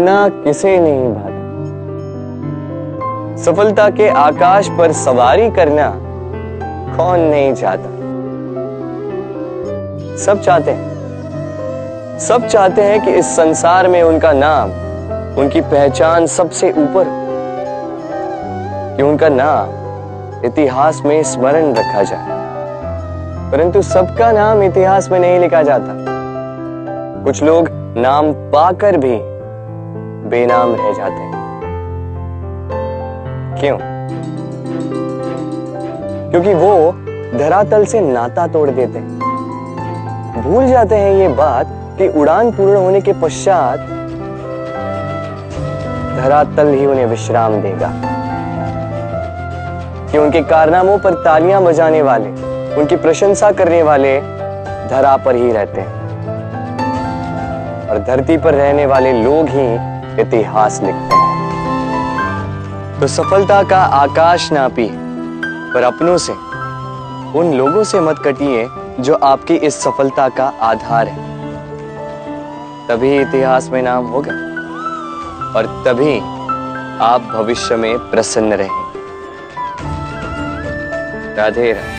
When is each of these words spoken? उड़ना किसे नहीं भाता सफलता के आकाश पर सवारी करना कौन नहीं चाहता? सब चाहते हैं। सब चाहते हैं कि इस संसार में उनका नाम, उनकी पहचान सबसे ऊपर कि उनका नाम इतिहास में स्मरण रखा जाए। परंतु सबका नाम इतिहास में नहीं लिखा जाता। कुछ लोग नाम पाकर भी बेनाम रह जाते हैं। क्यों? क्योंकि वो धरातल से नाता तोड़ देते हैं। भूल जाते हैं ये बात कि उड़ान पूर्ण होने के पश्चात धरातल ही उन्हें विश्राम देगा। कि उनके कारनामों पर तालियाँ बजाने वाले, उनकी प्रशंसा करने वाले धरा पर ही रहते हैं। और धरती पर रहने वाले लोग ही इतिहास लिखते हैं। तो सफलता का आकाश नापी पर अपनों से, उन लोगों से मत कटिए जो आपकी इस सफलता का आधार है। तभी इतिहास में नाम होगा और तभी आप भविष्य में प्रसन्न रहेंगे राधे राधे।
उड़ना 0.00 0.28
किसे 0.28 0.78
नहीं 0.80 1.14
भाता 1.14 1.40
सफलता 3.42 3.90
के 3.90 4.08
आकाश 4.08 4.68
पर 4.68 4.92
सवारी 4.92 5.50
करना 5.50 5.92
कौन 6.96 7.20
नहीं 7.20 7.54
चाहता? 7.54 7.90
सब 10.16 10.42
चाहते 10.42 10.70
हैं। 10.70 12.18
सब 12.18 12.46
चाहते 12.46 12.82
हैं 12.82 13.04
कि 13.04 13.10
इस 13.10 13.36
संसार 13.36 13.88
में 13.88 14.02
उनका 14.02 14.32
नाम, 14.32 14.70
उनकी 15.40 15.60
पहचान 15.60 16.26
सबसे 16.26 16.70
ऊपर 16.70 17.04
कि 18.96 19.02
उनका 19.02 19.28
नाम 19.28 19.68
इतिहास 20.44 21.02
में 21.04 21.22
स्मरण 21.22 21.72
रखा 21.72 22.02
जाए। 22.02 22.26
परंतु 23.52 23.82
सबका 23.82 24.32
नाम 24.32 24.62
इतिहास 24.62 25.10
में 25.10 25.18
नहीं 25.18 25.38
लिखा 25.38 25.62
जाता। 25.62 25.92
कुछ 27.24 27.42
लोग 27.42 27.68
नाम 27.96 28.32
पाकर 28.32 28.96
भी 28.96 29.39
बेनाम 30.30 30.74
रह 30.74 30.92
जाते 30.92 31.14
हैं। 31.14 31.32
क्यों? 33.60 33.78
क्योंकि 36.30 36.54
वो 36.54 36.92
धरातल 37.38 37.84
से 37.84 38.00
नाता 38.00 38.46
तोड़ 38.46 38.70
देते 38.70 38.98
हैं। 38.98 39.18
भूल 40.42 40.66
जाते 40.66 40.96
हैं 40.96 41.14
ये 41.14 41.28
बात 41.28 41.66
कि 41.68 42.08
उड़ान 42.08 42.50
पूर्ण 42.50 42.76
होने 42.76 43.00
के 43.00 43.12
पश्चात 43.12 43.78
धरातल 46.24 46.68
ही 46.68 46.86
उन्हें 46.86 47.06
विश्राम 47.06 47.52
देगा। 47.62 47.92
कि 50.12 50.18
उनके 50.18 50.42
कारनामों 50.42 50.98
पर 50.98 51.14
तालियाँ 51.14 51.62
बजाने 51.62 52.02
वाले, 52.02 52.28
उनकी 52.76 52.96
प्रशंसा 52.96 53.52
करने 53.52 53.82
वाले 53.82 54.20
धरा 54.90 55.16
पर 55.16 55.34
ही 55.34 55.52
रहते 55.52 55.80
हैं। 55.80 56.00
और 57.88 57.98
धरती 57.98 58.36
पर 58.36 58.54
रहने 58.54 58.86
वाले 58.86 59.12
लोग 59.12 59.46
ही 59.48 59.99
इतिहास 60.18 60.80
लिखते 60.82 61.14
हैं। 61.14 61.28
तो 63.00 63.06
सफलता 63.06 63.62
का 63.62 63.78
आकाश 63.78 64.52
नापी 64.52 64.88
पर 65.74 65.82
अपनों 65.82 66.16
से, 66.18 66.32
उन 67.38 67.52
लोगों 67.52 67.84
से 67.84 68.00
मत 68.00 68.16
कटिए 68.18 68.68
जो 69.00 69.14
आपकी 69.14 69.54
इस 69.54 69.74
सफलता 69.82 70.28
का 70.28 70.46
आधार 70.60 71.08
है। 71.08 71.28
तभी 72.88 73.20
इतिहास 73.20 73.68
में 73.70 73.82
नाम 73.82 74.06
होगा 74.06 74.32
और 75.56 75.66
तभी 75.86 76.18
आप 77.04 77.20
भविष्य 77.32 77.76
में 77.76 77.98
प्रसन्न 77.98 78.52
रहेंगे 78.52 78.88
राधे 81.36 81.72
राधे। 81.72 81.88